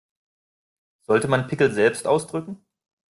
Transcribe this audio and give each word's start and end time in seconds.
Sollte 1.05 1.27
man 1.27 1.45
Pickel 1.45 1.71
selbst 1.71 2.07
ausdrücken? 2.07 2.65